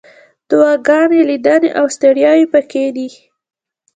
دعاګانې، 0.49 1.21
لیدنې، 1.29 1.69
او 1.79 1.85
ستړیاوې 1.95 2.45
پکې 2.53 2.85
دي. 2.95 3.07